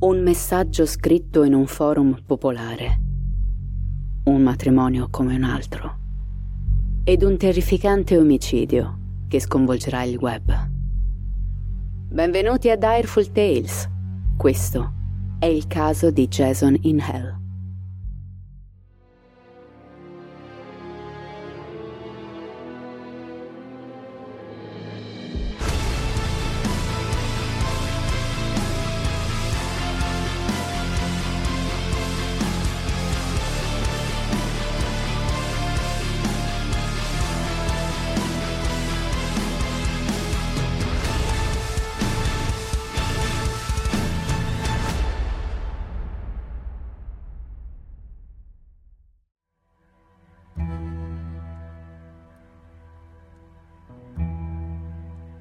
[0.00, 3.00] Un messaggio scritto in un forum popolare.
[4.26, 5.96] Un matrimonio come un altro.
[7.02, 10.52] Ed un terrificante omicidio che sconvolgerà il web.
[12.10, 13.88] Benvenuti a Direful Tales.
[14.36, 14.92] Questo
[15.40, 17.47] è il caso di Jason in Hell.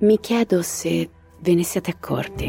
[0.07, 1.09] Mi chiedo se
[1.41, 2.47] ve ne siete accorti.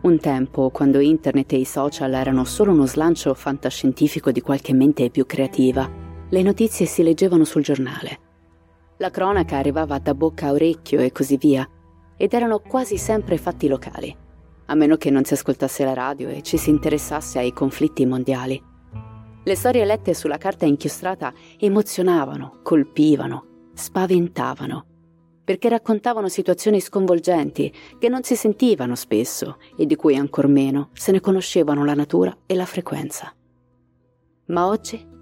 [0.00, 5.10] Un tempo, quando internet e i social erano solo uno slancio fantascientifico di qualche mente
[5.10, 5.86] più creativa,
[6.30, 8.20] le notizie si leggevano sul giornale.
[8.96, 11.68] La cronaca arrivava da bocca a orecchio e così via,
[12.16, 14.16] ed erano quasi sempre fatti locali,
[14.64, 18.58] a meno che non si ascoltasse la radio e ci si interessasse ai conflitti mondiali.
[19.44, 23.44] Le storie lette sulla carta inchiostrata emozionavano, colpivano,
[23.74, 24.86] spaventavano
[25.44, 31.12] perché raccontavano situazioni sconvolgenti che non si sentivano spesso e di cui ancor meno se
[31.12, 33.32] ne conoscevano la natura e la frequenza.
[34.46, 35.12] Ma oggi?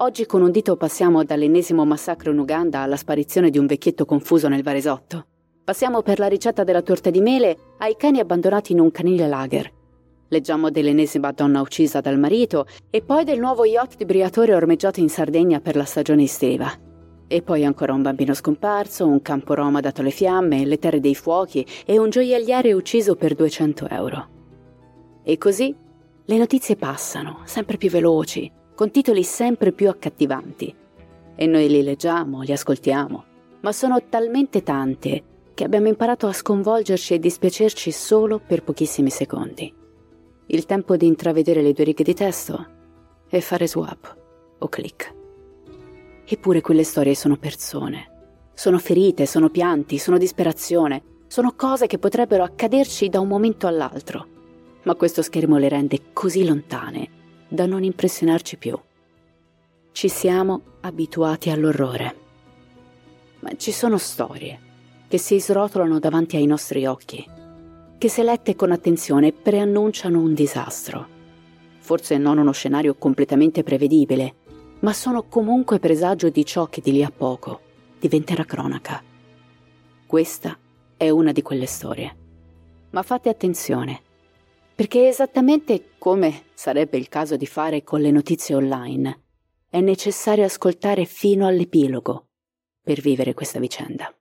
[0.00, 4.48] Oggi con un dito passiamo dall'ennesimo massacro in Uganda alla sparizione di un vecchietto confuso
[4.48, 5.26] nel Varesotto.
[5.64, 9.70] Passiamo per la ricetta della torta di mele ai cani abbandonati in un canile lager.
[10.28, 15.08] Leggiamo dell'ennesima donna uccisa dal marito e poi del nuovo yacht di Briatore ormeggiato in
[15.08, 16.87] Sardegna per la stagione estiva.
[17.30, 21.14] E poi ancora un bambino scomparso, un campo Roma dato alle fiamme, le terre dei
[21.14, 24.28] fuochi e un gioielliere ucciso per 200 euro.
[25.22, 25.76] E così
[26.24, 30.74] le notizie passano, sempre più veloci, con titoli sempre più accattivanti.
[31.36, 33.24] E noi li leggiamo, li ascoltiamo,
[33.60, 35.22] ma sono talmente tante
[35.52, 39.74] che abbiamo imparato a sconvolgerci e dispiacerci solo per pochissimi secondi.
[40.46, 42.66] Il tempo di intravedere le due righe di testo
[43.28, 44.16] e fare swap
[44.60, 45.14] o click.
[46.30, 48.50] Eppure quelle storie sono persone.
[48.52, 54.26] Sono ferite, sono pianti, sono disperazione, sono cose che potrebbero accaderci da un momento all'altro.
[54.82, 57.08] Ma questo schermo le rende così lontane
[57.48, 58.78] da non impressionarci più.
[59.90, 62.16] Ci siamo abituati all'orrore.
[63.40, 64.60] Ma ci sono storie
[65.08, 67.26] che si srotolano davanti ai nostri occhi,
[67.96, 71.06] che se lette con attenzione preannunciano un disastro.
[71.78, 74.34] Forse non uno scenario completamente prevedibile,
[74.80, 77.60] ma sono comunque presagio di ciò che di lì a poco
[77.98, 79.02] diventerà cronaca.
[80.06, 80.56] Questa
[80.96, 82.16] è una di quelle storie.
[82.90, 84.00] Ma fate attenzione,
[84.74, 89.22] perché esattamente come sarebbe il caso di fare con le notizie online,
[89.68, 92.28] è necessario ascoltare fino all'epilogo
[92.82, 94.12] per vivere questa vicenda.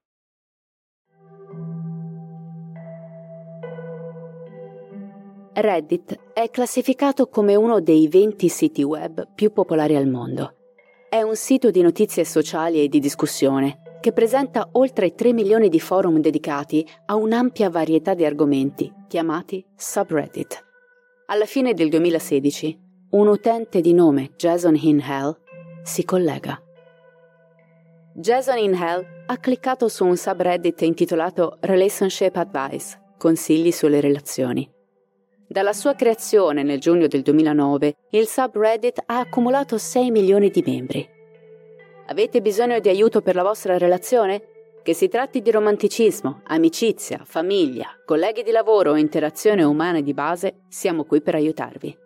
[5.59, 10.53] Reddit è classificato come uno dei 20 siti web più popolari al mondo.
[11.09, 15.79] È un sito di notizie sociali e di discussione che presenta oltre 3 milioni di
[15.79, 20.63] forum dedicati a un'ampia varietà di argomenti chiamati subreddit.
[21.25, 22.79] Alla fine del 2016,
[23.11, 25.35] un utente di nome Jason in Hell
[25.81, 26.61] si collega.
[28.13, 34.75] Jason in Hell ha cliccato su un subreddit intitolato Relationship Advice, consigli sulle relazioni
[35.47, 41.09] dalla sua creazione nel giugno del 2009, il subreddit ha accumulato 6 milioni di membri.
[42.07, 44.41] Avete bisogno di aiuto per la vostra relazione?
[44.83, 50.61] Che si tratti di romanticismo, amicizia, famiglia, colleghi di lavoro o interazione umana di base,
[50.69, 51.97] siamo qui per aiutarvi.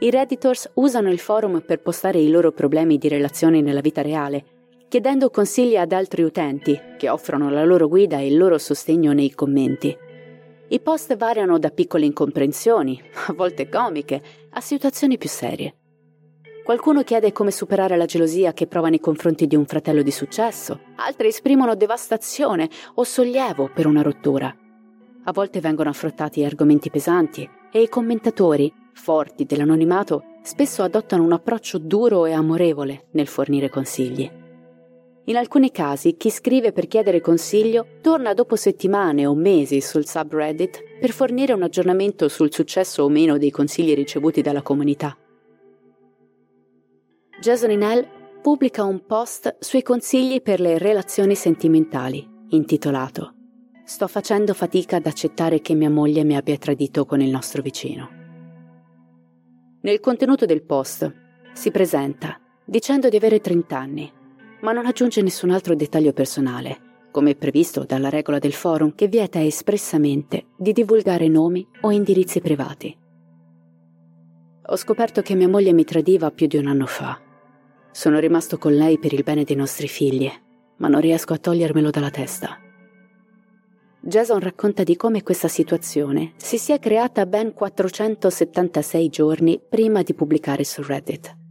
[0.00, 4.44] I Redditors usano il forum per postare i loro problemi di relazioni nella vita reale,
[4.88, 9.32] chiedendo consigli ad altri utenti che offrono la loro guida e il loro sostegno nei
[9.32, 9.96] commenti.
[10.74, 15.76] I post variano da piccole incomprensioni, a volte comiche, a situazioni più serie.
[16.64, 20.80] Qualcuno chiede come superare la gelosia che prova nei confronti di un fratello di successo,
[20.96, 24.52] altri esprimono devastazione o sollievo per una rottura.
[25.22, 31.78] A volte vengono affrontati argomenti pesanti e i commentatori, forti dell'anonimato, spesso adottano un approccio
[31.78, 34.42] duro e amorevole nel fornire consigli.
[35.26, 40.98] In alcuni casi chi scrive per chiedere consiglio torna dopo settimane o mesi sul subreddit
[41.00, 45.16] per fornire un aggiornamento sul successo o meno dei consigli ricevuti dalla comunità.
[47.40, 48.06] Jason Inell
[48.42, 53.34] pubblica un post sui consigli per le relazioni sentimentali, intitolato
[53.86, 58.08] Sto facendo fatica ad accettare che mia moglie mi abbia tradito con il nostro vicino.
[59.80, 61.12] Nel contenuto del post
[61.52, 64.12] si presenta dicendo di avere 30 anni,
[64.64, 69.40] ma non aggiunge nessun altro dettaglio personale, come previsto dalla regola del forum che vieta
[69.40, 72.98] espressamente di divulgare nomi o indirizzi privati.
[74.66, 77.24] Ho scoperto che mia moglie mi tradiva più di un anno fa
[77.94, 80.28] sono rimasto con lei per il bene dei nostri figli,
[80.78, 82.58] ma non riesco a togliermelo dalla testa.
[84.00, 90.64] Jason racconta di come questa situazione si sia creata ben 476 giorni prima di pubblicare
[90.64, 91.43] su Reddit.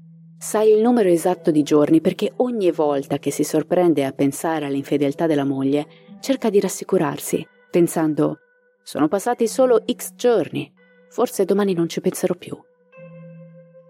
[0.44, 5.26] Sai il numero esatto di giorni perché ogni volta che si sorprende a pensare all'infedeltà
[5.26, 5.88] della moglie,
[6.20, 8.40] cerca di rassicurarsi, pensando
[8.84, 10.70] sono passati solo X giorni,
[11.08, 12.62] forse domani non ci penserò più.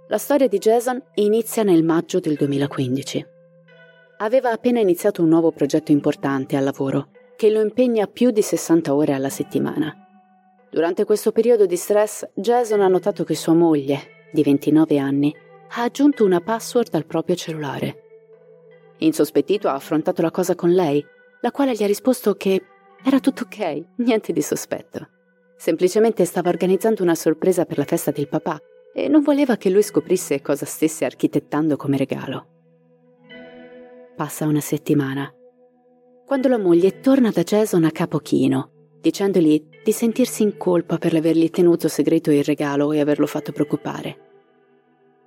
[0.09, 3.25] La storia di Jason inizia nel maggio del 2015.
[4.17, 8.93] Aveva appena iniziato un nuovo progetto importante al lavoro, che lo impegna più di 60
[8.93, 9.91] ore alla settimana.
[10.69, 15.35] Durante questo periodo di stress, Jason ha notato che sua moglie, di 29 anni,
[15.75, 18.01] ha aggiunto una password al proprio cellulare.
[18.99, 21.03] Insospettito ha affrontato la cosa con lei,
[21.41, 22.61] la quale gli ha risposto che
[23.03, 25.07] era tutto ok, niente di sospetto.
[25.57, 28.59] Semplicemente stava organizzando una sorpresa per la festa del papà
[28.93, 32.47] e non voleva che lui scoprisse cosa stesse architettando come regalo.
[34.15, 35.33] Passa una settimana.
[36.25, 41.15] Quando la moglie torna da Jason a capo chino, dicendogli di sentirsi in colpa per
[41.15, 44.32] avergli tenuto segreto il regalo e averlo fatto preoccupare.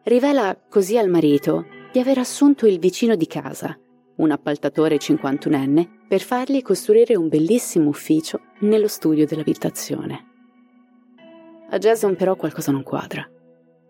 [0.07, 3.77] Rivela così al marito di aver assunto il vicino di casa,
[4.19, 10.27] un appaltatore 51enne, per fargli costruire un bellissimo ufficio nello studio dell'abitazione.
[11.71, 13.29] A Jason però qualcosa non quadra.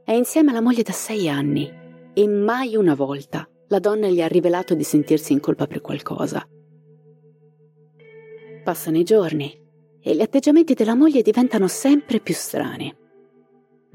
[0.02, 1.70] È insieme alla moglie da sei anni
[2.14, 6.48] e mai una volta la donna gli ha rivelato di sentirsi in colpa per qualcosa.
[8.64, 9.54] Passano i giorni
[10.00, 13.04] e gli atteggiamenti della moglie diventano sempre più strani.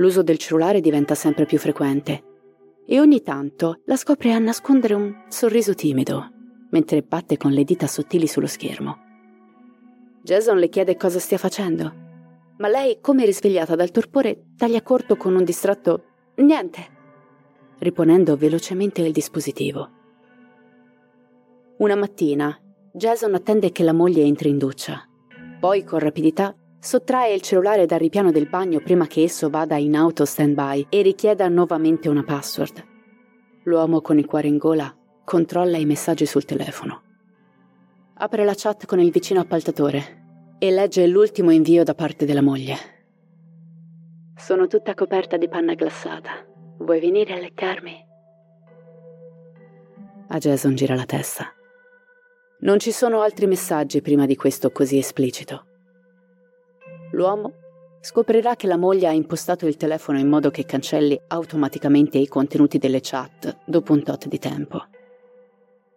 [0.01, 2.23] L'uso del cellulare diventa sempre più frequente
[2.87, 6.31] e ogni tanto la scopre a nascondere un sorriso timido
[6.71, 8.97] mentre batte con le dita sottili sullo schermo.
[10.23, 12.01] Jason le chiede cosa stia facendo
[12.57, 16.03] ma lei, come risvegliata dal torpore, taglia corto con un distratto
[16.35, 16.87] Niente,
[17.79, 19.89] riponendo velocemente il dispositivo.
[21.77, 22.55] Una mattina,
[22.93, 25.07] Jason attende che la moglie entri in doccia.
[25.59, 29.95] Poi, con rapidità, sottrae il cellulare dal ripiano del bagno prima che esso vada in
[29.95, 32.83] auto stand-by e richieda nuovamente una password.
[33.65, 37.03] L'uomo con il cuore in gola controlla i messaggi sul telefono.
[38.15, 42.75] Apre la chat con il vicino appaltatore e legge l'ultimo invio da parte della moglie.
[44.35, 46.31] Sono tutta coperta di panna glassata.
[46.79, 48.05] Vuoi venire a leccarmi?
[50.29, 51.45] A Jason gira la testa.
[52.61, 55.65] Non ci sono altri messaggi prima di questo così esplicito.
[57.11, 57.53] L'uomo
[58.01, 62.77] scoprirà che la moglie ha impostato il telefono in modo che cancelli automaticamente i contenuti
[62.77, 64.83] delle chat dopo un tot di tempo.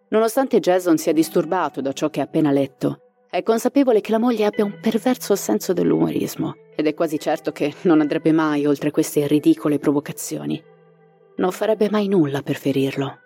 [0.09, 4.45] Nonostante Jason sia disturbato da ciò che ha appena letto, è consapevole che la moglie
[4.45, 9.27] abbia un perverso senso dell'umorismo ed è quasi certo che non andrebbe mai oltre queste
[9.27, 10.63] ridicole provocazioni.
[11.37, 13.19] Non farebbe mai nulla per ferirlo.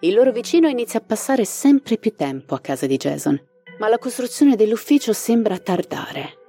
[0.00, 3.40] Il loro vicino inizia a passare sempre più tempo a casa di Jason,
[3.78, 6.43] ma la costruzione dell'ufficio sembra tardare.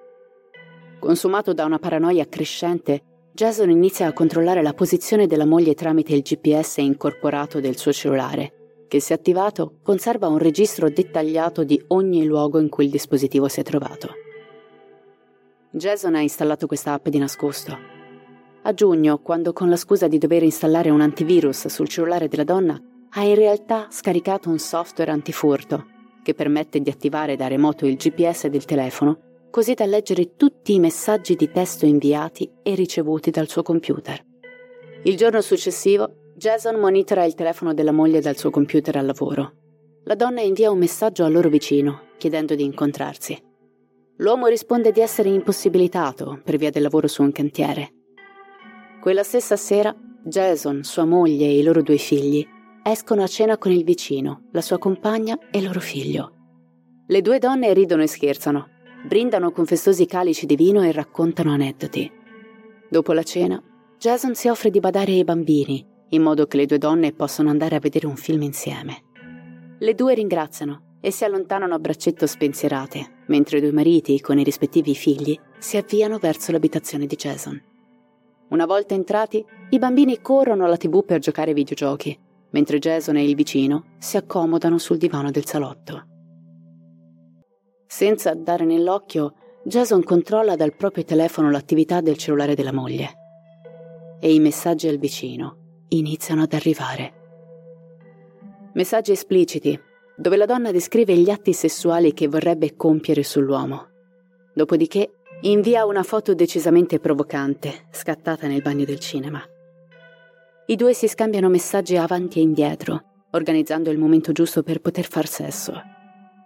[1.06, 6.24] Consumato da una paranoia crescente, Jason inizia a controllare la posizione della moglie tramite il
[6.24, 12.60] GPS incorporato del suo cellulare che se attivato conserva un registro dettagliato di ogni luogo
[12.60, 14.10] in cui il dispositivo si è trovato.
[15.70, 17.78] Jason ha installato questa app di nascosto.
[18.64, 22.82] A giugno, quando con la scusa di dover installare un antivirus sul cellulare della donna,
[23.12, 25.86] ha in realtà scaricato un software antifurto
[26.24, 29.25] che permette di attivare da remoto il GPS del telefono
[29.56, 34.22] così da leggere tutti i messaggi di testo inviati e ricevuti dal suo computer.
[35.04, 39.54] Il giorno successivo, Jason monitora il telefono della moglie dal suo computer al lavoro.
[40.04, 43.42] La donna invia un messaggio al loro vicino, chiedendo di incontrarsi.
[44.18, 47.94] L'uomo risponde di essere impossibilitato per via del lavoro su un cantiere.
[49.00, 52.46] Quella stessa sera, Jason, sua moglie e i loro due figli
[52.84, 56.34] escono a cena con il vicino, la sua compagna e loro figlio.
[57.08, 58.74] Le due donne ridono e scherzano,
[59.06, 62.12] brindano con festosi calici di vino e raccontano aneddoti.
[62.90, 63.62] Dopo la cena,
[63.98, 67.76] Jason si offre di badare ai bambini, in modo che le due donne possano andare
[67.76, 69.04] a vedere un film insieme.
[69.78, 74.44] Le due ringraziano e si allontanano a braccetto spensierate, mentre i due mariti, con i
[74.44, 77.62] rispettivi figli, si avviano verso l'abitazione di Jason.
[78.50, 82.18] Una volta entrati, i bambini corrono alla tv per giocare ai videogiochi,
[82.52, 86.15] mentre Jason e il vicino si accomodano sul divano del salotto.
[87.88, 93.14] Senza dare nell'occhio, Jason controlla dal proprio telefono l'attività del cellulare della moglie.
[94.20, 97.14] E i messaggi al vicino iniziano ad arrivare.
[98.74, 99.80] Messaggi espliciti,
[100.18, 103.88] dove la donna descrive gli atti sessuali che vorrebbe compiere sull'uomo.
[104.54, 109.42] Dopodiché invia una foto decisamente provocante, scattata nel bagno del cinema.
[110.68, 115.28] I due si scambiano messaggi avanti e indietro, organizzando il momento giusto per poter far
[115.28, 115.94] sesso.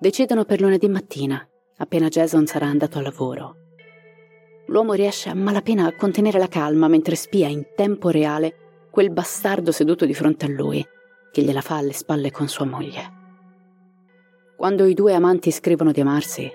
[0.01, 3.55] Decidono per lunedì mattina, appena Jason sarà andato al lavoro.
[4.67, 9.73] L'uomo riesce a malapena a contenere la calma mentre spia in tempo reale quel bastardo
[9.73, 10.81] seduto di fronte a lui,
[11.33, 13.17] che gliela fa alle spalle con sua moglie.
[14.55, 16.49] Quando i due amanti scrivono di amarsi,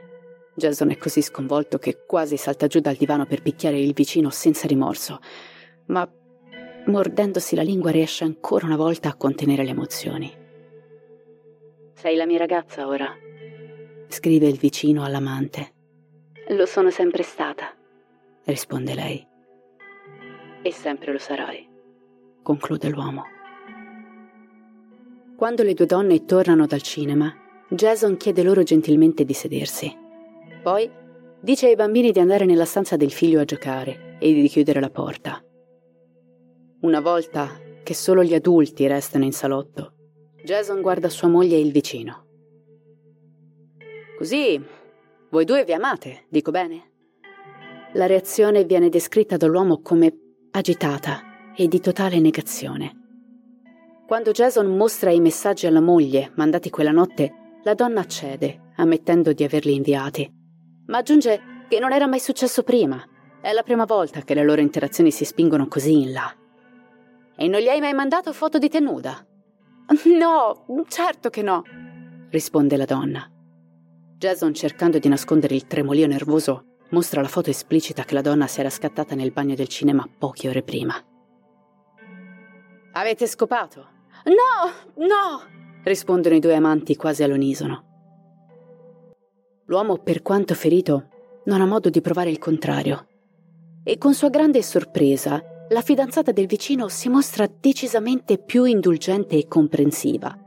[0.54, 4.66] Jason è così sconvolto che quasi salta giù dal divano per picchiare il vicino senza
[4.66, 5.18] rimorso,
[5.88, 6.10] ma
[6.86, 10.32] mordendosi la lingua riesce ancora una volta a contenere le emozioni.
[11.92, 13.14] Sei la mia ragazza ora,
[14.08, 15.72] scrive il vicino all'amante.
[16.48, 17.74] Lo sono sempre stata,
[18.44, 19.26] risponde lei.
[20.62, 21.68] E sempre lo sarai,
[22.42, 23.24] conclude l'uomo.
[25.36, 27.32] Quando le due donne tornano dal cinema,
[27.68, 29.94] Jason chiede loro gentilmente di sedersi.
[30.62, 30.90] Poi
[31.40, 34.90] dice ai bambini di andare nella stanza del figlio a giocare e di chiudere la
[34.90, 35.42] porta.
[36.80, 39.94] Una volta che solo gli adulti restano in salotto,
[40.42, 42.23] Jason guarda sua moglie e il vicino.
[44.16, 44.62] Così,
[45.30, 46.92] voi due vi amate, dico bene?
[47.94, 50.14] La reazione viene descritta dall'uomo come
[50.52, 53.02] agitata e di totale negazione.
[54.06, 59.42] Quando Jason mostra i messaggi alla moglie mandati quella notte, la donna cede, ammettendo di
[59.42, 60.30] averli inviati,
[60.86, 63.02] ma aggiunge che non era mai successo prima.
[63.40, 66.32] È la prima volta che le loro interazioni si spingono così in là.
[67.36, 69.26] E non gli hai mai mandato foto di te nuda?
[70.04, 71.62] No, certo che no,
[72.30, 73.33] risponde la donna.
[74.24, 78.60] Jason, cercando di nascondere il tremolio nervoso, mostra la foto esplicita che la donna si
[78.60, 80.94] era scattata nel bagno del cinema poche ore prima.
[82.92, 83.86] Avete scopato?
[84.24, 85.42] No, no,
[85.82, 87.84] rispondono i due amanti quasi all'unisono.
[89.66, 91.08] L'uomo, per quanto ferito,
[91.44, 93.06] non ha modo di provare il contrario.
[93.84, 99.46] E con sua grande sorpresa, la fidanzata del vicino si mostra decisamente più indulgente e
[99.46, 100.43] comprensiva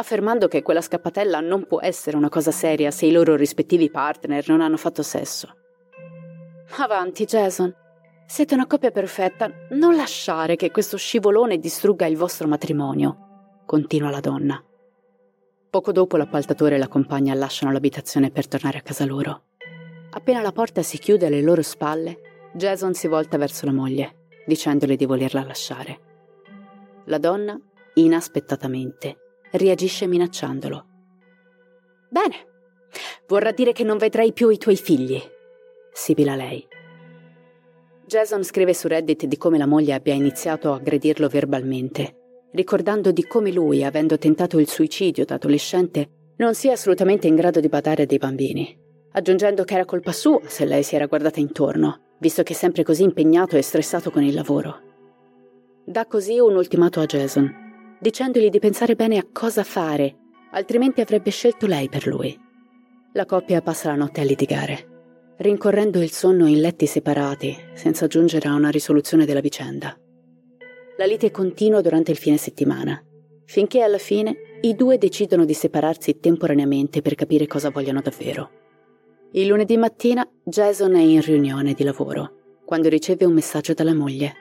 [0.00, 4.48] affermando che quella scappatella non può essere una cosa seria se i loro rispettivi partner
[4.48, 5.54] non hanno fatto sesso.
[6.78, 7.74] Avanti, Jason.
[8.26, 9.50] Siete una coppia perfetta.
[9.70, 14.62] Non lasciare che questo scivolone distrugga il vostro matrimonio, continua la donna.
[15.68, 19.44] Poco dopo l'appaltatore e la compagna lasciano l'abitazione per tornare a casa loro.
[20.10, 24.96] Appena la porta si chiude alle loro spalle, Jason si volta verso la moglie, dicendole
[24.96, 26.00] di volerla lasciare.
[27.04, 27.58] La donna,
[27.94, 30.86] inaspettatamente, reagisce minacciandolo.
[32.10, 32.34] Bene,
[33.26, 35.20] vorrà dire che non vedrai più i tuoi figli,
[35.92, 36.66] sibila lei.
[38.06, 43.24] Jason scrive su Reddit di come la moglie abbia iniziato a aggredirlo verbalmente, ricordando di
[43.26, 48.06] come lui, avendo tentato il suicidio da adolescente, non sia assolutamente in grado di badare
[48.06, 48.76] dei bambini,
[49.12, 52.82] aggiungendo che era colpa sua se lei si era guardata intorno, visto che è sempre
[52.82, 54.80] così impegnato e stressato con il lavoro.
[55.84, 57.59] Dà così un ultimato a Jason,
[58.00, 60.16] dicendogli di pensare bene a cosa fare,
[60.52, 62.36] altrimenti avrebbe scelto lei per lui.
[63.12, 68.48] La coppia passa la notte a litigare, rincorrendo il sonno in letti separati, senza giungere
[68.48, 69.94] a una risoluzione della vicenda.
[70.96, 73.02] La lite continua durante il fine settimana,
[73.44, 78.50] finché alla fine i due decidono di separarsi temporaneamente per capire cosa vogliono davvero.
[79.32, 84.34] Il lunedì mattina Jason è in riunione di lavoro, quando riceve un messaggio dalla moglie.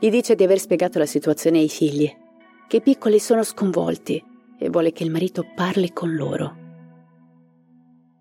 [0.00, 2.22] Gli dice di aver spiegato la situazione ai figli
[2.66, 4.22] che i piccoli sono sconvolti
[4.58, 6.56] e vuole che il marito parli con loro.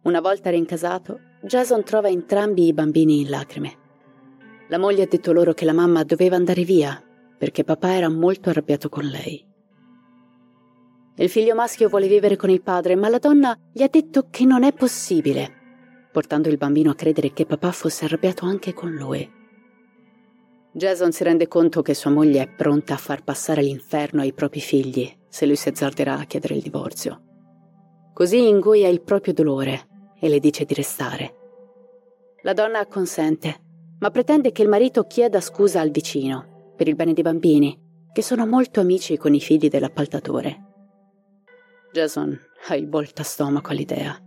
[0.04, 3.78] Una volta rincasato, Jason trova entrambi i bambini in lacrime.
[4.70, 7.02] La moglie ha detto loro che la mamma doveva andare via
[7.38, 9.46] perché papà era molto arrabbiato con lei.
[11.16, 14.46] Il figlio maschio vuole vivere con il padre, ma la donna gli ha detto che
[14.46, 19.30] non è possibile, portando il bambino a credere che papà fosse arrabbiato anche con lui.
[20.76, 24.60] Jason si rende conto che sua moglie è pronta a far passare l'inferno ai propri
[24.60, 27.22] figli se lui si azzarderà a chiedere il divorzio.
[28.12, 29.88] Così ingoia il proprio dolore
[30.20, 31.36] e le dice di restare.
[32.42, 33.56] La donna acconsente,
[34.00, 37.80] ma pretende che il marito chieda scusa al vicino per il bene dei bambini,
[38.12, 40.64] che sono molto amici con i figli dell'appaltatore.
[41.92, 42.36] Jason
[42.68, 44.20] ha il voltastomaco all'idea.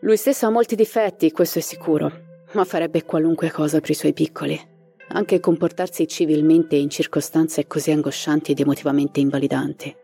[0.00, 2.10] Lui stesso ha molti difetti, questo è sicuro,
[2.52, 4.71] ma farebbe qualunque cosa per i suoi piccoli.
[5.08, 9.94] Anche comportarsi civilmente in circostanze così angoscianti ed emotivamente invalidanti.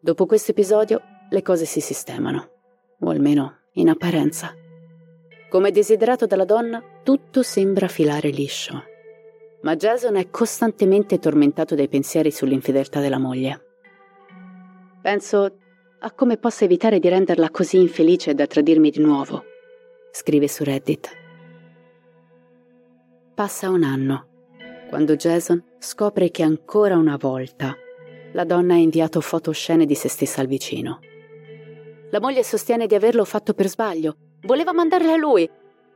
[0.00, 2.50] Dopo questo episodio le cose si sistemano,
[3.00, 4.54] o almeno in apparenza.
[5.48, 8.84] Come desiderato dalla donna, tutto sembra filare liscio.
[9.62, 13.64] Ma Jason è costantemente tormentato dai pensieri sull'infedeltà della moglie.
[15.02, 15.56] Penso
[16.00, 19.44] a come possa evitare di renderla così infelice da tradirmi di nuovo,
[20.12, 21.26] scrive su Reddit.
[23.38, 24.26] Passa un anno,
[24.88, 27.72] quando Jason scopre che ancora una volta
[28.32, 30.98] la donna ha inviato fotoscene di se stessa al vicino.
[32.10, 35.48] La moglie sostiene di averlo fatto per sbaglio, voleva mandarle a lui.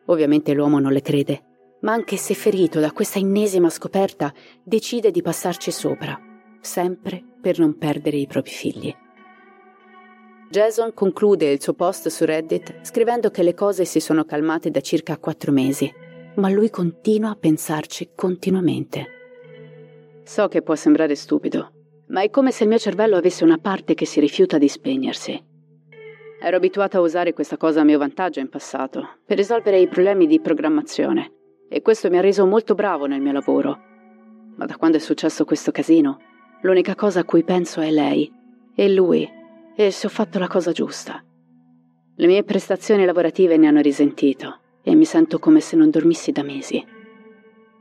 [0.05, 1.43] Ovviamente l'uomo non le crede,
[1.81, 4.33] ma anche se ferito da questa ennesima scoperta,
[4.63, 6.17] decide di passarci sopra,
[6.61, 8.97] sempre per non perdere i propri figli.
[10.49, 14.81] Jason conclude il suo post su Reddit scrivendo che le cose si sono calmate da
[14.81, 15.93] circa quattro mesi,
[16.37, 19.07] ma lui continua a pensarci continuamente.
[20.25, 21.73] So che può sembrare stupido,
[22.09, 25.51] ma è come se il mio cervello avesse una parte che si rifiuta di spegnersi.
[26.41, 30.27] Ero abituata a usare questa cosa a mio vantaggio in passato, per risolvere i problemi
[30.27, 31.33] di programmazione,
[31.69, 33.79] e questo mi ha reso molto bravo nel mio lavoro.
[34.57, 36.19] Ma da quando è successo questo casino,
[36.63, 38.31] l'unica cosa a cui penso è lei,
[38.75, 39.29] e lui,
[39.77, 41.23] e se ho fatto la cosa giusta.
[42.15, 46.43] Le mie prestazioni lavorative ne hanno risentito e mi sento come se non dormissi da
[46.43, 46.85] mesi.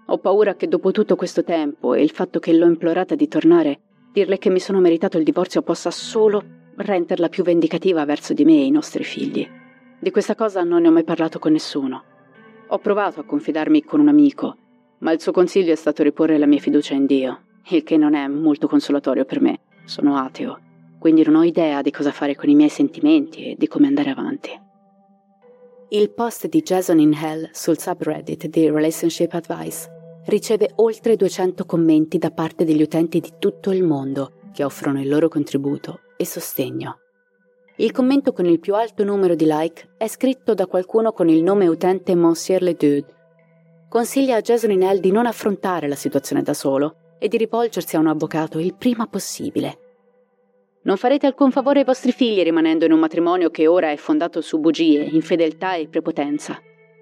[0.06, 3.80] Ho paura che dopo tutto questo tempo e il fatto che l'ho implorata di tornare,
[4.12, 6.44] dirle che mi sono meritato il divorzio possa solo
[6.76, 9.48] renderla più vendicativa verso di me e i nostri figli.
[10.00, 12.04] Di questa cosa non ne ho mai parlato con nessuno.
[12.68, 14.58] Ho provato a confidarmi con un amico,
[15.00, 18.14] ma il suo consiglio è stato riporre la mia fiducia in Dio, il che non
[18.14, 19.60] è molto consolatorio per me.
[19.86, 20.70] Sono ateo
[21.02, 24.12] quindi non ho idea di cosa fare con i miei sentimenti e di come andare
[24.12, 24.52] avanti.
[25.94, 29.90] Il post di Jason in Hell sul subreddit di Relationship Advice
[30.28, 35.10] riceve oltre 200 commenti da parte degli utenti di tutto il mondo che offrono il
[35.10, 37.00] loro contributo e sostegno.
[37.76, 41.44] Il commento con il più alto numero di like è scritto da qualcuno con il
[41.44, 43.14] nome utente Monsieur Le Dude.
[43.90, 47.98] Consiglia a Jason in Hell di non affrontare la situazione da solo e di rivolgersi
[47.98, 49.81] a un avvocato il prima possibile
[50.84, 54.42] non farete alcun favore ai vostri figli rimanendo in un matrimonio che ora è fondato
[54.42, 56.60] su bugie, infedeltà e prepotenza,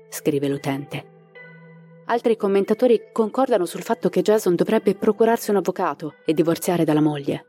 [0.10, 1.18] scrive l'utente.
[2.06, 7.46] Altri commentatori concordano sul fatto che Jason dovrebbe procurarsi un avvocato e divorziare dalla moglie.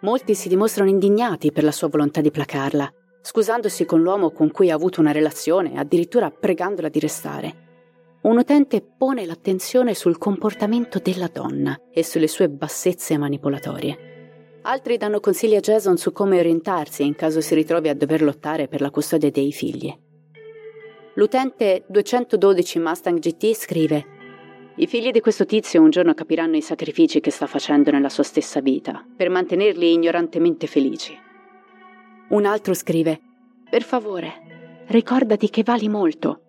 [0.00, 4.70] Molti si dimostrano indignati per la sua volontà di placarla, scusandosi con l'uomo con cui
[4.70, 7.66] ha avuto una relazione, addirittura pregandola di restare.
[8.22, 14.17] Un utente pone l'attenzione sul comportamento della donna e sulle sue bassezze manipolatorie.
[14.62, 18.68] Altri danno consigli a Jason su come orientarsi in caso si ritrovi a dover lottare
[18.68, 19.96] per la custodia dei figli.
[21.14, 24.06] L'utente 212 Mustang GT scrive
[24.76, 28.24] I figli di questo tizio un giorno capiranno i sacrifici che sta facendo nella sua
[28.24, 31.16] stessa vita per mantenerli ignorantemente felici.
[32.30, 33.20] Un altro scrive
[33.70, 36.40] Per favore, ricordati che vali molto.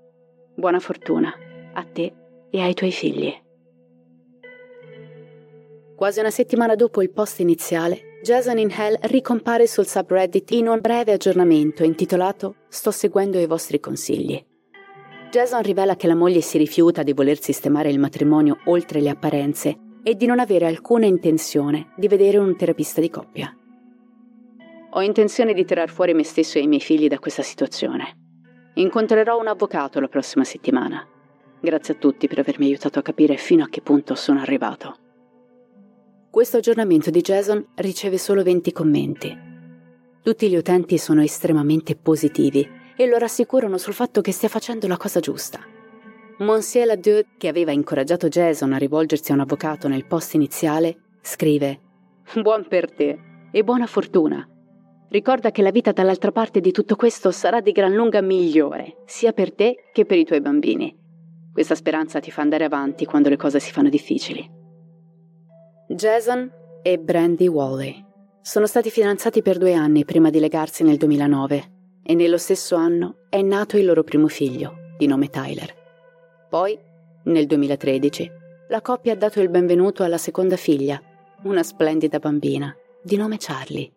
[0.56, 1.34] Buona fortuna
[1.74, 2.14] a te
[2.50, 3.34] e ai tuoi figli.
[6.00, 10.80] Quasi una settimana dopo il post iniziale, Jason in Hell ricompare sul subreddit in un
[10.80, 14.42] breve aggiornamento intitolato Sto seguendo i vostri consigli.
[15.30, 19.78] Jason rivela che la moglie si rifiuta di voler sistemare il matrimonio oltre le apparenze
[20.02, 23.54] e di non avere alcuna intenzione di vedere un terapista di coppia.
[24.92, 28.16] Ho intenzione di tirar fuori me stesso e i miei figli da questa situazione.
[28.76, 31.06] Incontrerò un avvocato la prossima settimana.
[31.60, 35.08] Grazie a tutti per avermi aiutato a capire fino a che punto sono arrivato.
[36.32, 39.36] Questo aggiornamento di Jason riceve solo 20 commenti.
[40.22, 44.96] Tutti gli utenti sono estremamente positivi e lo rassicurano sul fatto che stia facendo la
[44.96, 45.60] cosa giusta.
[46.38, 51.80] Monsieur Ladieu, che aveva incoraggiato Jason a rivolgersi a un avvocato nel post iniziale, scrive
[52.40, 53.20] Buon per te
[53.52, 54.48] e buona fortuna.
[55.10, 59.34] Ricorda che la vita dall'altra parte di tutto questo sarà di gran lunga migliore, sia
[59.34, 60.96] per te che per i tuoi bambini.
[61.52, 64.59] Questa speranza ti fa andare avanti quando le cose si fanno difficili.
[65.92, 66.52] Jason
[66.84, 68.06] e Brandy Wally
[68.42, 71.72] sono stati fidanzati per due anni prima di legarsi nel 2009
[72.04, 75.74] e nello stesso anno è nato il loro primo figlio, di nome Tyler.
[76.48, 76.78] Poi,
[77.24, 78.32] nel 2013,
[78.68, 81.02] la coppia ha dato il benvenuto alla seconda figlia,
[81.46, 82.72] una splendida bambina,
[83.02, 83.92] di nome Charlie.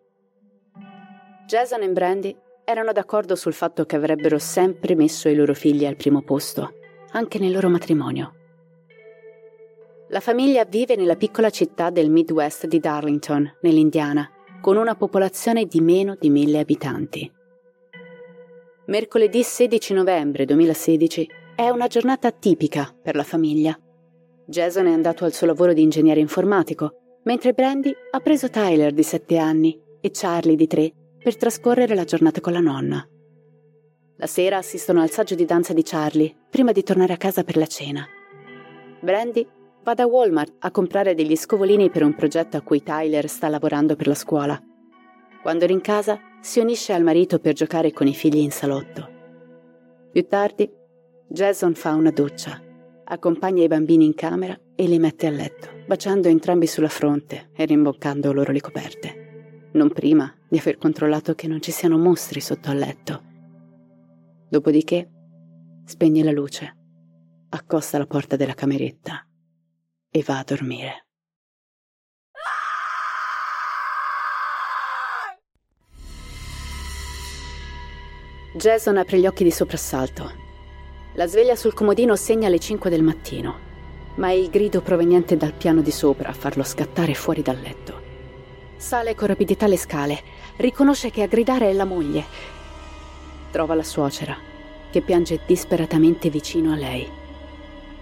[1.45, 5.95] Jason e Brandy erano d'accordo sul fatto che avrebbero sempre messo i loro figli al
[5.95, 6.73] primo posto,
[7.11, 8.33] anche nel loro matrimonio.
[10.13, 14.29] La famiglia vive nella piccola città del Midwest di Darlington, nell'Indiana,
[14.61, 17.31] con una popolazione di meno di mille abitanti.
[18.85, 23.75] Mercoledì 16 novembre 2016 è una giornata tipica per la famiglia.
[24.45, 29.01] Jason è andato al suo lavoro di ingegnere informatico, mentre Brandy ha preso Tyler di
[29.01, 33.03] 7 anni e Charlie di 3 per trascorrere la giornata con la nonna.
[34.17, 37.57] La sera assistono al saggio di danza di Charlie prima di tornare a casa per
[37.57, 38.05] la cena.
[39.01, 43.49] Brandy va da Walmart a comprare degli scovolini per un progetto a cui Tyler sta
[43.49, 44.61] lavorando per la scuola.
[45.41, 49.09] Quando rincasa, si unisce al marito per giocare con i figli in salotto.
[50.11, 50.71] Più tardi,
[51.27, 52.61] Jason fa una doccia,
[53.03, 57.65] accompagna i bambini in camera e li mette a letto, baciando entrambi sulla fronte e
[57.65, 59.69] rimboccando loro le coperte.
[59.73, 63.21] Non prima di aver controllato che non ci siano mostri sotto al letto.
[64.47, 65.09] Dopodiché,
[65.83, 66.77] spegne la luce,
[67.49, 69.25] accosta la porta della cameretta
[70.15, 71.05] e va a dormire.
[78.55, 80.31] Jason apre gli occhi di soprassalto.
[81.15, 83.59] La sveglia sul comodino segna le 5 del mattino,
[84.15, 88.11] ma è il grido proveniente dal piano di sopra a farlo scattare fuori dal letto.
[88.77, 90.21] Sale con rapidità le scale,
[90.57, 92.23] riconosce che a gridare è la moglie.
[93.49, 94.37] Trova la suocera,
[94.91, 97.09] che piange disperatamente vicino a lei.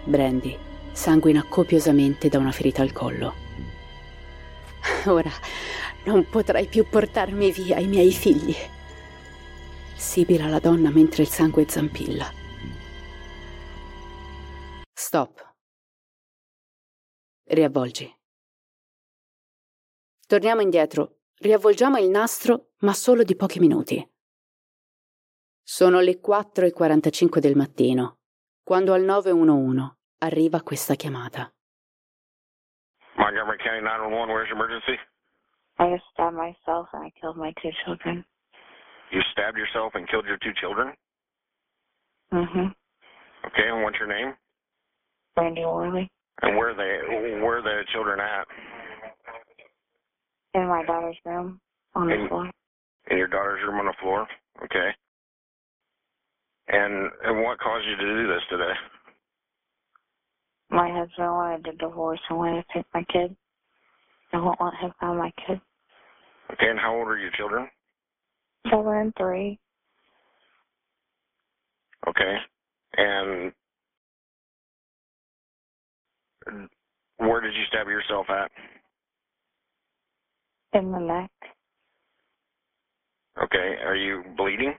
[0.04, 3.34] Brandy sanguina copiosamente da una ferita al collo.
[5.06, 5.32] Ora
[6.06, 8.56] non potrai più portarmi via i miei figli.
[9.96, 12.30] Sibila la donna mentre il sangue zampilla.
[14.94, 15.56] Stop.
[17.44, 18.12] Riavvolgi.
[20.26, 21.20] Torniamo indietro.
[21.36, 24.10] Riavvolgiamo il nastro, ma solo di pochi minuti.
[25.64, 28.20] Sono le 4.45 del mattino,
[28.64, 31.52] quando al 911 arriva questa chiamata.
[33.18, 34.98] Montgomery County 911, where's your emergency?
[35.80, 38.24] I just stabbed myself and I killed my two children.
[39.12, 40.94] You stabbed yourself and killed your two children?
[42.34, 42.68] Mm-hmm.
[43.48, 44.34] Okay, and what's your name?
[45.36, 46.10] Brandy Worley.
[46.42, 48.48] And where are they where are the children at?
[50.54, 51.60] In my daughter's room
[51.96, 52.50] on the In- floor.
[53.10, 54.28] In your daughter's room on the floor?
[54.64, 54.90] Okay.
[56.68, 58.74] And and what caused you to do this today?
[60.72, 63.36] My husband wanted a divorce and wanted to take my kid.
[64.32, 65.60] I won't let him have my kid.
[66.54, 67.68] Okay, and how old are your children?
[68.70, 69.60] Seven and three.
[72.08, 72.38] Okay.
[72.98, 73.52] And
[77.18, 78.50] where did you stab yourself at?
[80.74, 81.32] In the neck.
[83.44, 83.76] Okay.
[83.84, 84.74] Are you bleeding?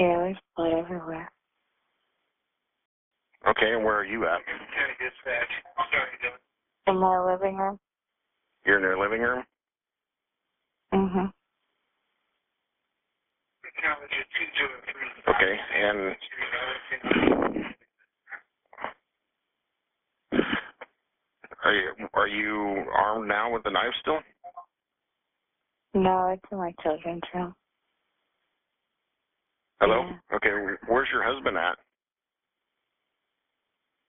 [0.00, 1.30] Yeah, there's blood everywhere.
[3.50, 4.40] Okay, and where are you at?
[6.86, 7.78] In my living room.
[8.64, 9.42] You're in their living room?
[10.94, 11.26] Mm-hmm.
[15.28, 16.16] Okay, and
[21.64, 24.20] are you are you armed now with the knife still?
[25.94, 27.54] No, it's in my children's room.
[29.80, 30.02] Hello?
[30.04, 30.36] Yeah.
[30.36, 31.78] Okay, where's your husband at?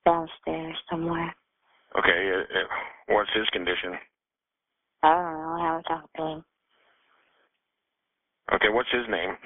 [0.05, 1.35] Downstairs somewhere.
[1.97, 3.97] Okay, uh, uh, what's his condition?
[5.03, 5.57] I don't know.
[5.59, 6.43] I haven't talked to him.
[8.53, 9.37] Okay, what's his name?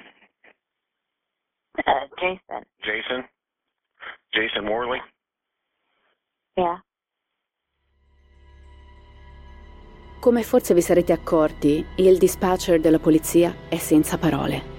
[1.86, 2.64] Uh, Jason.
[2.82, 3.24] Jason?
[4.32, 5.00] Jason Morley?
[6.56, 6.78] Yeah.
[10.20, 14.74] Come forse vi sarete accorti, il dispatcher della polizia è senza parole.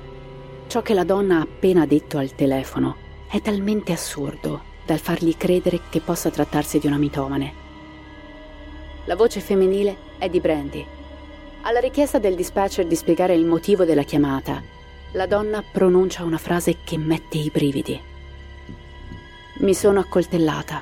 [0.67, 2.95] Ciò che la donna ha appena detto al telefono
[3.29, 7.54] è talmente assurdo dal fargli credere che possa trattarsi di una mitomane.
[9.04, 10.86] La voce femminile è di Brandy.
[11.63, 14.63] Alla richiesta del dispatcher di spiegare il motivo della chiamata,
[15.12, 18.02] la donna pronuncia una frase che mette i brividi.
[19.58, 20.82] Mi sono accoltellata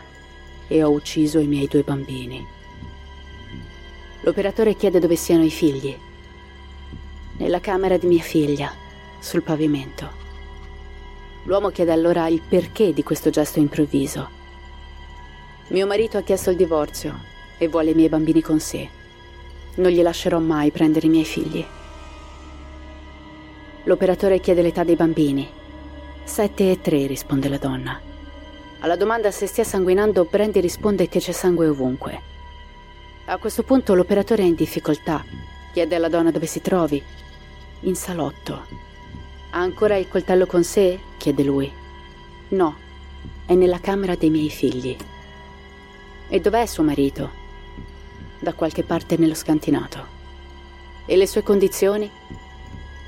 [0.67, 2.45] e ho ucciso i miei due bambini.
[4.21, 5.97] L'operatore chiede dove siano i figli.
[7.37, 8.71] Nella camera di mia figlia,
[9.17, 10.24] sul pavimento.
[11.45, 14.29] L'uomo chiede allora il perché di questo gesto improvviso.
[15.67, 17.19] Mio marito ha chiesto il divorzio
[17.57, 18.89] e vuole i miei bambini con sé.
[19.75, 21.63] Non gli lascerò mai prendere i miei figli.
[23.83, 25.47] L'operatore chiede l'età dei bambini.
[26.23, 28.01] Sette e tre, risponde la donna.
[28.79, 32.21] Alla domanda se stia sanguinando, Brandy risponde che c'è sangue ovunque.
[33.25, 35.23] A questo punto l'operatore è in difficoltà.
[35.73, 37.01] Chiede alla donna dove si trovi.
[37.81, 38.65] In salotto.
[39.55, 40.99] Ha ancora il coltello con sé?
[41.15, 41.71] chiede lui.
[42.49, 42.75] No,
[43.45, 44.97] è nella camera dei miei figli.
[46.27, 47.31] E dov'è suo marito?
[48.37, 50.07] Da qualche parte nello scantinato.
[51.05, 52.11] E le sue condizioni?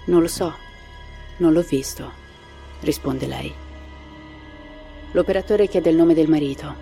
[0.05, 0.55] Non lo so.
[1.39, 2.09] Non l'ho visto,
[2.79, 3.53] risponde lei.
[5.11, 6.73] L'operatore chiede il nome del marito.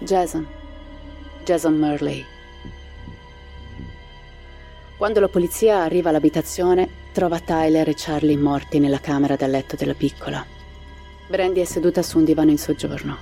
[0.00, 0.46] Jason.
[1.44, 2.26] Jason Murley.
[5.00, 9.94] Quando la polizia arriva all'abitazione, trova Tyler e Charlie morti nella camera da letto della
[9.94, 10.44] piccola.
[11.26, 13.16] Brandy è seduta su un divano in soggiorno.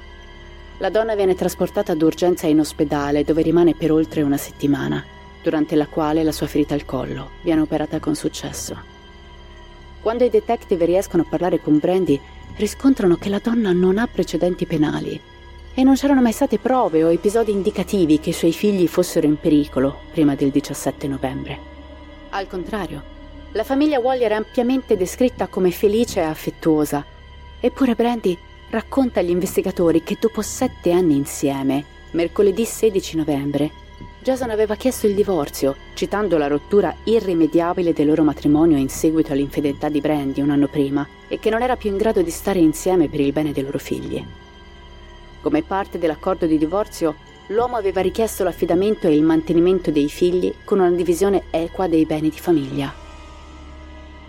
[0.78, 5.04] La donna viene trasportata d'urgenza in ospedale dove rimane per oltre una settimana,
[5.40, 8.76] durante la quale la sua ferita al collo viene operata con successo.
[10.02, 12.20] Quando i detective riescono a parlare con Brandy,
[12.56, 15.20] riscontrano che la donna non ha precedenti penali
[15.78, 19.38] e non c'erano mai state prove o episodi indicativi che i suoi figli fossero in
[19.38, 21.56] pericolo prima del 17 novembre.
[22.30, 23.00] Al contrario,
[23.52, 27.06] la famiglia Waller è ampiamente descritta come felice e affettuosa,
[27.60, 28.36] eppure Brandy
[28.70, 33.70] racconta agli investigatori che dopo sette anni insieme, mercoledì 16 novembre,
[34.20, 39.88] Jason aveva chiesto il divorzio, citando la rottura irrimediabile del loro matrimonio in seguito all'infedeltà
[39.88, 43.08] di Brandy un anno prima e che non era più in grado di stare insieme
[43.08, 44.47] per il bene dei loro figli.
[45.40, 47.16] Come parte dell'accordo di divorzio,
[47.48, 52.28] l'uomo aveva richiesto l'affidamento e il mantenimento dei figli con una divisione equa dei beni
[52.28, 52.92] di famiglia.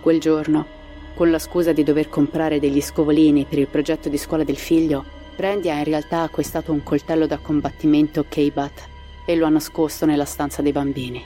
[0.00, 0.66] Quel giorno,
[1.14, 5.04] con la scusa di dover comprare degli scovolini per il progetto di scuola del figlio,
[5.36, 8.88] Brandy ha in realtà acquistato un coltello da combattimento K-Bat
[9.26, 11.24] e lo ha nascosto nella stanza dei bambini.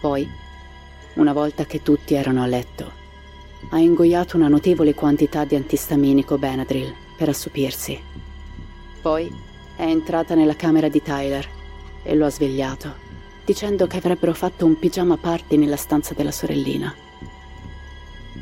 [0.00, 0.28] Poi,
[1.14, 2.90] una volta che tutti erano a letto,
[3.70, 8.00] ha ingoiato una notevole quantità di antistaminico Benadryl per assopirsi.
[9.02, 9.28] Poi
[9.74, 11.48] è entrata nella camera di Tyler
[12.04, 12.94] e lo ha svegliato,
[13.44, 16.94] dicendo che avrebbero fatto un pigiama party nella stanza della sorellina.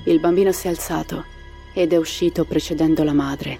[0.05, 1.25] Il bambino si è alzato
[1.73, 3.59] ed è uscito precedendo la madre.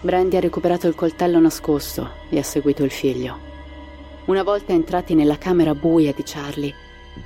[0.00, 3.52] Brandy ha recuperato il coltello nascosto e ha seguito il figlio.
[4.26, 6.74] Una volta entrati nella camera buia di Charlie,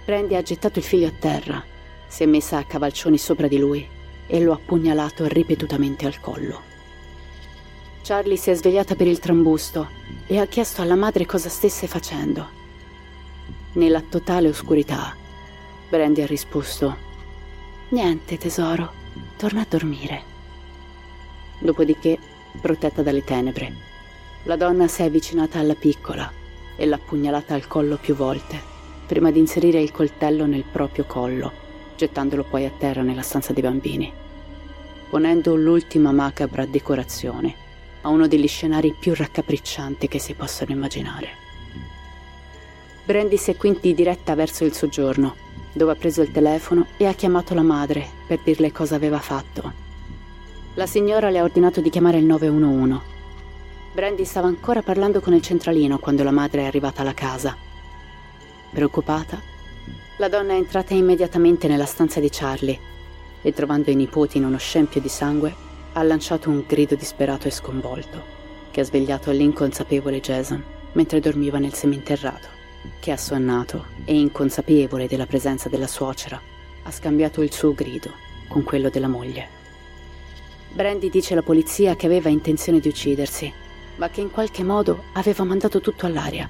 [0.07, 1.63] Brandy ha gettato il figlio a terra,
[2.07, 3.87] si è messa a cavalcioni sopra di lui
[4.27, 6.77] e lo ha pugnalato ripetutamente al collo.
[8.09, 9.87] Charlie si è svegliata per il trambusto
[10.27, 12.49] e ha chiesto alla madre cosa stesse facendo.
[13.73, 15.15] Nella totale oscurità,
[15.91, 16.97] Brandy ha risposto:
[17.91, 18.91] Niente, tesoro,
[19.37, 20.23] torna a dormire.
[21.59, 22.17] Dopodiché,
[22.59, 23.75] protetta dalle tenebre,
[24.45, 26.33] la donna si è avvicinata alla piccola
[26.77, 28.59] e l'ha pugnalata al collo più volte,
[29.07, 31.53] prima di inserire il coltello nel proprio collo,
[31.95, 34.11] gettandolo poi a terra nella stanza dei bambini,
[35.11, 37.67] ponendo l'ultima macabra decorazione
[38.09, 41.47] a uno degli scenari più raccapriccianti che si possano immaginare.
[43.05, 45.37] Brandy si è quindi diretta verso il soggiorno,
[45.73, 49.87] dove ha preso il telefono e ha chiamato la madre per dirle cosa aveva fatto.
[50.75, 53.17] La signora le ha ordinato di chiamare il 911
[53.93, 57.57] Brandy stava ancora parlando con il centralino quando la madre è arrivata alla casa.
[58.71, 59.41] Preoccupata,
[60.19, 62.79] la donna è entrata immediatamente nella stanza di Charlie
[63.43, 65.67] e trovando i nipoti in uno scempio di sangue,
[65.99, 68.23] ha lanciato un grido disperato e sconvolto,
[68.71, 72.47] che ha svegliato l'inconsapevole Jason mentre dormiva nel seminterrato,
[73.01, 76.41] che assonnato e inconsapevole della presenza della suocera,
[76.85, 78.13] ha scambiato il suo grido
[78.47, 79.49] con quello della moglie.
[80.73, 83.53] Brandy dice alla polizia che aveva intenzione di uccidersi
[83.97, 86.49] ma che in qualche modo aveva mandato tutto all'aria,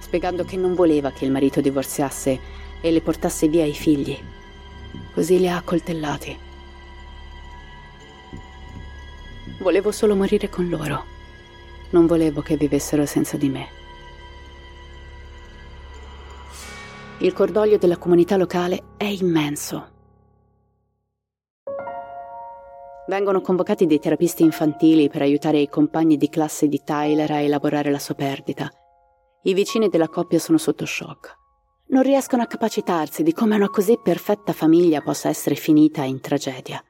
[0.00, 2.40] spiegando che non voleva che il marito divorziasse
[2.80, 4.18] e le portasse via i figli.
[5.14, 6.50] Così li ha accoltellati.
[9.62, 11.04] Volevo solo morire con loro.
[11.90, 13.68] Non volevo che vivessero senza di me.
[17.18, 19.90] Il cordoglio della comunità locale è immenso.
[23.06, 27.92] Vengono convocati dei terapisti infantili per aiutare i compagni di classe di Tyler a elaborare
[27.92, 28.68] la sua perdita.
[29.44, 31.36] I vicini della coppia sono sotto shock.
[31.90, 36.82] Non riescono a capacitarsi di come una così perfetta famiglia possa essere finita in tragedia.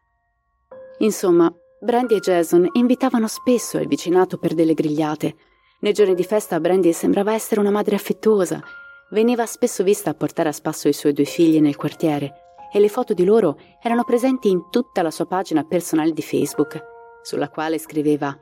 [0.98, 1.52] Insomma,
[1.82, 5.34] Brandy e Jason invitavano spesso il vicinato per delle grigliate.
[5.80, 8.62] Nei giorni di festa Brandy sembrava essere una madre affettuosa.
[9.10, 12.34] Veniva spesso vista a portare a spasso i suoi due figli nel quartiere
[12.72, 16.80] e le foto di loro erano presenti in tutta la sua pagina personale di Facebook,
[17.20, 18.32] sulla quale scriveva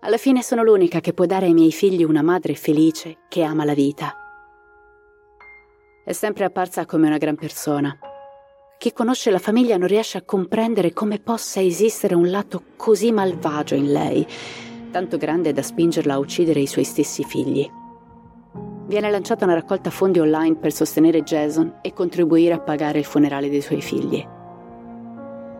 [0.00, 3.64] Alla fine sono l'unica che può dare ai miei figli una madre felice che ama
[3.64, 4.14] la vita.
[6.04, 7.98] È sempre apparsa come una gran persona.
[8.78, 13.74] Chi conosce la famiglia non riesce a comprendere come possa esistere un lato così malvagio
[13.74, 14.26] in lei,
[14.90, 17.68] tanto grande da spingerla a uccidere i suoi stessi figli.
[18.86, 23.48] Viene lanciata una raccolta fondi online per sostenere Jason e contribuire a pagare il funerale
[23.48, 24.24] dei suoi figli.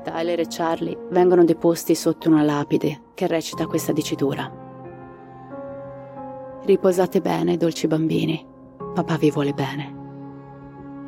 [0.05, 4.65] Tyler e Charlie vengono deposti sotto una lapide che recita questa dicitura.
[6.65, 8.47] Riposate bene, dolci bambini.
[8.95, 10.06] Papà vi vuole bene.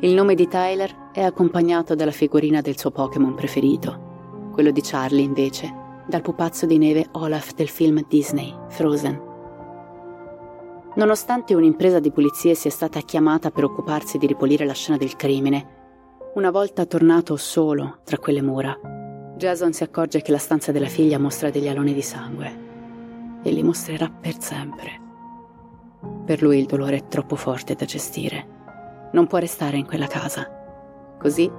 [0.01, 4.49] Il nome di Tyler è accompagnato dalla figurina del suo Pokémon preferito.
[4.53, 9.21] Quello di Charlie, invece, dal pupazzo di neve Olaf del film Disney, Frozen.
[10.95, 15.77] Nonostante un'impresa di pulizie sia stata chiamata per occuparsi di ripulire la scena del crimine,
[16.35, 18.79] una volta tornato solo tra quelle mura,
[19.35, 22.67] Jason si accorge che la stanza della figlia mostra degli aloni di sangue
[23.43, 24.91] e li mostrerà per sempre.
[26.25, 28.58] Per lui il dolore è troppo forte da gestire.
[29.11, 30.47] Non può restare in quella casa.
[31.19, 31.51] Così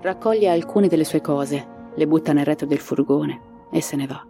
[0.00, 3.40] raccoglie alcune delle sue cose, le butta nel retro del furgone
[3.70, 4.26] e se ne va.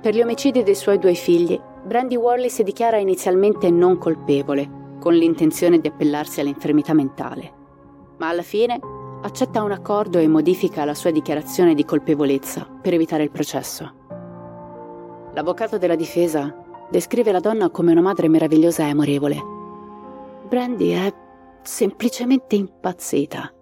[0.00, 5.14] Per gli omicidi dei suoi due figli, Brandy Worley si dichiara inizialmente non colpevole, con
[5.14, 7.52] l'intenzione di appellarsi all'infermità mentale,
[8.18, 8.78] ma alla fine
[9.22, 13.92] accetta un accordo e modifica la sua dichiarazione di colpevolezza per evitare il processo.
[15.32, 16.54] L'avvocato della difesa
[16.88, 19.54] descrive la donna come una madre meravigliosa e amorevole.
[20.46, 21.12] Brandy è
[21.62, 23.52] semplicemente impazzita.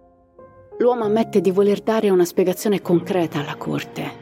[0.79, 4.13] L'uomo ammette di voler dare una spiegazione concreta alla corte,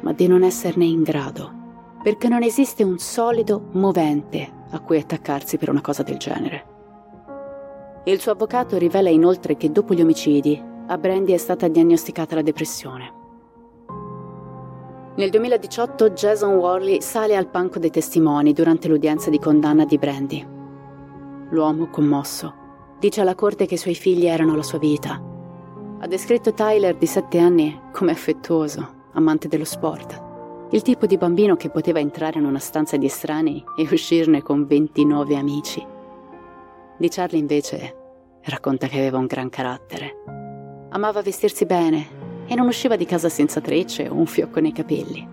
[0.00, 1.56] ma di non esserne in grado
[2.06, 6.64] perché non esiste un solido movente a cui attaccarsi per una cosa del genere.
[8.04, 12.42] Il suo avvocato rivela inoltre che dopo gli omicidi a Brandy è stata diagnosticata la
[12.42, 13.12] depressione.
[15.16, 20.55] Nel 2018 Jason Worley sale al banco dei testimoni durante l'udienza di condanna di Brandy.
[21.50, 22.54] L'uomo, commosso,
[22.98, 25.22] dice alla corte che i suoi figli erano la sua vita.
[25.98, 30.24] Ha descritto Tyler di sette anni come affettuoso, amante dello sport
[30.70, 34.66] il tipo di bambino che poteva entrare in una stanza di estranei e uscirne con
[34.66, 35.84] 29 amici.
[36.98, 37.94] Di Charlie invece
[38.42, 40.88] racconta che aveva un gran carattere.
[40.90, 45.26] Amava vestirsi bene e non usciva di casa senza trecce o un fiocco nei capelli.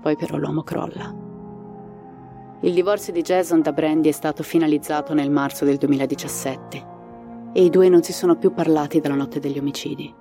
[0.00, 1.25] Poi però l'uomo crolla.
[2.60, 6.94] Il divorzio di Jason da Brandy è stato finalizzato nel marzo del 2017
[7.52, 10.12] e i due non si sono più parlati dalla notte degli omicidi.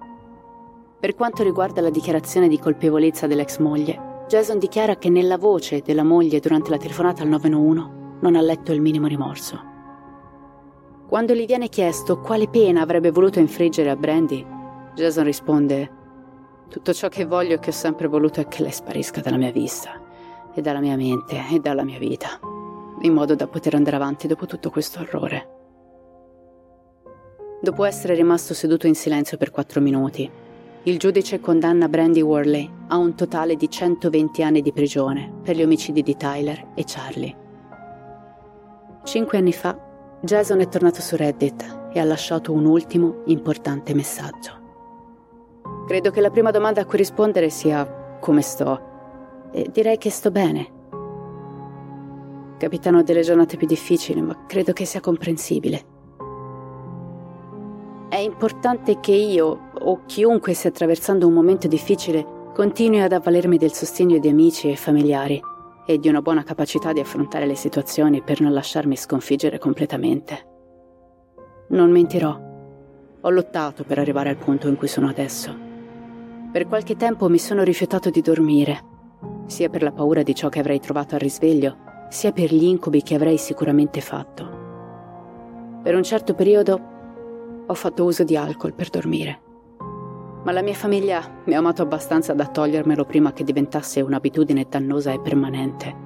[1.00, 6.04] Per quanto riguarda la dichiarazione di colpevolezza dell'ex moglie, Jason dichiara che nella voce della
[6.04, 9.74] moglie durante la telefonata al 911 non ha letto il minimo rimorso.
[11.08, 14.46] Quando gli viene chiesto quale pena avrebbe voluto infliggere a Brandy,
[14.94, 15.92] Jason risponde:
[16.68, 19.52] Tutto ciò che voglio e che ho sempre voluto è che lei sparisca dalla mia
[19.52, 20.02] vista,
[20.56, 22.40] e dalla mia mente, e dalla mia vita,
[23.02, 25.50] in modo da poter andare avanti dopo tutto questo orrore.
[27.62, 30.30] Dopo essere rimasto seduto in silenzio per quattro minuti,
[30.84, 35.64] il giudice condanna Brandy Worley a un totale di 120 anni di prigione per gli
[35.64, 37.36] omicidi di Tyler e Charlie.
[39.04, 39.78] Cinque anni fa,
[40.22, 44.64] Jason è tornato su Reddit e ha lasciato un ultimo importante messaggio.
[45.88, 48.94] Credo che la prima domanda a cui rispondere sia come sto.
[49.56, 50.68] E direi che sto bene.
[52.58, 55.82] Capitano delle giornate più difficili, ma credo che sia comprensibile.
[58.10, 63.72] È importante che io, o chiunque stia attraversando un momento difficile, continui ad avvalermi del
[63.72, 65.42] sostegno di amici e familiari
[65.86, 70.48] e di una buona capacità di affrontare le situazioni per non lasciarmi sconfiggere completamente.
[71.70, 72.38] Non mentirò.
[73.22, 75.56] Ho lottato per arrivare al punto in cui sono adesso.
[76.52, 78.95] Per qualche tempo mi sono rifiutato di dormire,
[79.46, 81.78] sia per la paura di ciò che avrei trovato al risveglio,
[82.10, 84.64] sia per gli incubi che avrei sicuramente fatto.
[85.84, 86.94] Per un certo periodo
[87.68, 89.42] ho fatto uso di alcol per dormire.
[90.44, 95.12] Ma la mia famiglia mi ha amato abbastanza da togliermelo prima che diventasse un'abitudine dannosa
[95.12, 96.04] e permanente.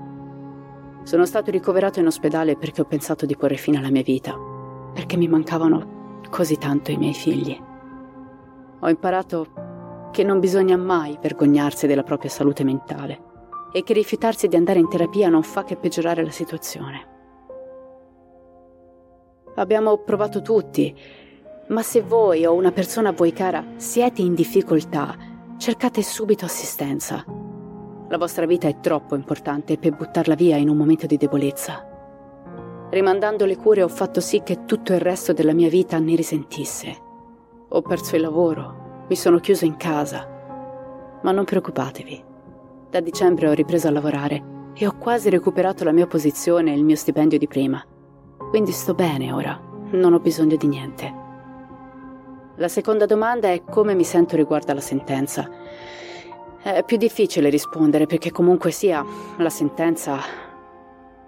[1.03, 4.37] Sono stato ricoverato in ospedale perché ho pensato di porre fine alla mia vita,
[4.93, 7.57] perché mi mancavano così tanto i miei figli.
[8.81, 9.47] Ho imparato
[10.11, 13.27] che non bisogna mai vergognarsi della propria salute mentale
[13.71, 17.07] e che rifiutarsi di andare in terapia non fa che peggiorare la situazione.
[19.55, 20.95] Abbiamo provato tutti
[21.69, 25.15] ma se voi o una persona a voi cara siete in difficoltà,
[25.57, 27.23] cercate subito assistenza.
[28.07, 31.87] La vostra vita è troppo importante per buttarla via in un momento di debolezza.
[32.89, 36.97] Rimandando le cure ho fatto sì che tutto il resto della mia vita ne risentisse.
[37.69, 40.27] Ho perso il lavoro, mi sono chiuso in casa.
[41.21, 42.23] Ma non preoccupatevi,
[42.89, 46.83] Da dicembre ho ripreso a lavorare e ho quasi recuperato la mia posizione e il
[46.83, 47.85] mio stipendio di prima.
[48.49, 49.59] Quindi sto bene ora,
[49.91, 51.13] non ho bisogno di niente.
[52.55, 55.47] La seconda domanda è come mi sento riguardo alla sentenza.
[56.63, 59.05] È più difficile rispondere perché comunque sia,
[59.37, 60.17] la sentenza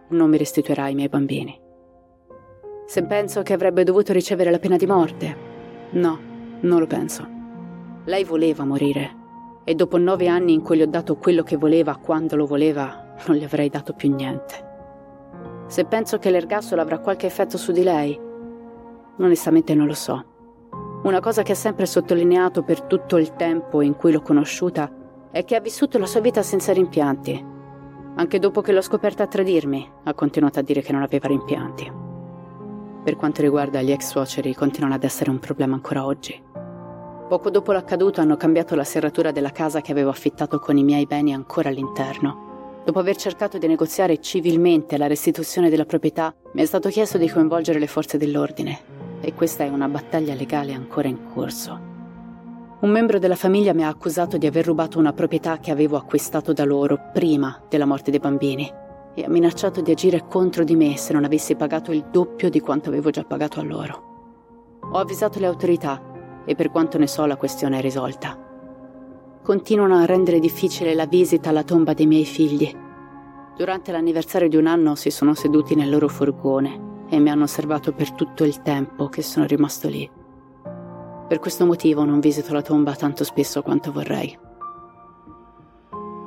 [0.08, 1.60] non mi restituirà i miei bambini.
[2.88, 5.38] Se penso che avrebbe dovuto ricevere la pena di morte,
[5.92, 6.20] no,
[6.62, 7.28] non lo penso.
[8.06, 9.20] Lei voleva morire
[9.64, 13.16] e dopo nove anni in cui gli ho dato quello che voleva quando lo voleva,
[13.28, 14.70] non gli avrei dato più niente.
[15.68, 18.20] Se penso che l'ergastolo avrà qualche effetto su di lei,
[19.18, 20.26] onestamente non lo so.
[21.04, 24.92] Una cosa che ha sempre sottolineato per tutto il tempo in cui l'ho conosciuta
[25.32, 27.46] è che ha vissuto la sua vita senza rimpianti.
[28.16, 31.92] Anche dopo che l'ho scoperta a tradirmi, ha continuato a dire che non aveva rimpianti.
[33.04, 36.40] Per quanto riguarda gli ex suoceri, continuano ad essere un problema ancora oggi.
[37.32, 41.06] Poco dopo l'accaduto hanno cambiato la serratura della casa che avevo affittato con i miei
[41.06, 42.82] beni ancora all'interno.
[42.84, 47.30] Dopo aver cercato di negoziare civilmente la restituzione della proprietà, mi è stato chiesto di
[47.30, 48.80] coinvolgere le forze dell'ordine
[49.22, 51.80] e questa è una battaglia legale ancora in corso.
[52.82, 56.52] Un membro della famiglia mi ha accusato di aver rubato una proprietà che avevo acquistato
[56.52, 58.70] da loro prima della morte dei bambini
[59.14, 62.60] e ha minacciato di agire contro di me se non avessi pagato il doppio di
[62.60, 64.10] quanto avevo già pagato a loro.
[64.92, 66.10] Ho avvisato le autorità
[66.46, 68.50] e per quanto ne so la questione è risolta
[69.42, 72.72] continuano a rendere difficile la visita alla tomba dei miei figli.
[73.58, 77.92] Durante l'anniversario di un anno si sono seduti nel loro furgone e mi hanno osservato
[77.92, 80.10] per tutto il tempo che sono rimasto lì.
[81.28, 84.38] Per questo motivo non visito la tomba tanto spesso quanto vorrei.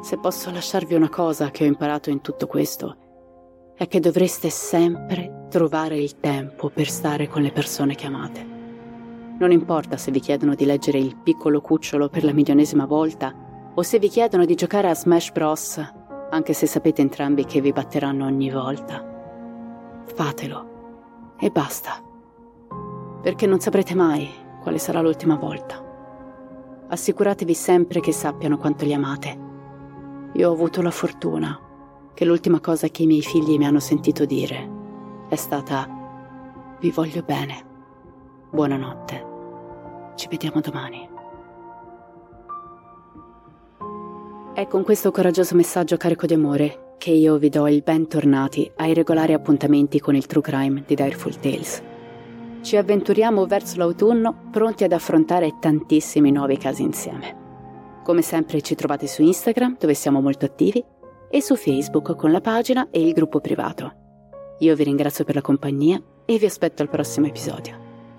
[0.00, 2.96] Se posso lasciarvi una cosa che ho imparato in tutto questo,
[3.74, 8.53] è che dovreste sempre trovare il tempo per stare con le persone che amate.
[9.38, 13.34] Non importa se vi chiedono di leggere il piccolo cucciolo per la milionesima volta
[13.74, 15.92] o se vi chiedono di giocare a Smash Bros,
[16.30, 19.04] anche se sapete entrambi che vi batteranno ogni volta.
[20.04, 21.34] Fatelo.
[21.38, 22.02] E basta.
[23.22, 24.28] Perché non saprete mai
[24.62, 25.82] quale sarà l'ultima volta.
[26.88, 29.38] Assicuratevi sempre che sappiano quanto li amate.
[30.34, 31.58] Io ho avuto la fortuna
[32.14, 34.70] che l'ultima cosa che i miei figli mi hanno sentito dire
[35.28, 35.88] è stata
[36.78, 37.72] vi voglio bene.
[38.54, 40.12] Buonanotte.
[40.14, 41.08] Ci vediamo domani.
[44.54, 48.94] È con questo coraggioso messaggio carico di amore che io vi do il bentornati ai
[48.94, 51.82] regolari appuntamenti con il True Crime di Direful Tales.
[52.60, 57.36] Ci avventuriamo verso l'autunno pronti ad affrontare tantissimi nuovi casi insieme.
[58.04, 60.80] Come sempre ci trovate su Instagram dove siamo molto attivi
[61.28, 63.92] e su Facebook con la pagina e il gruppo privato.
[64.60, 67.83] Io vi ringrazio per la compagnia e vi aspetto al prossimo episodio.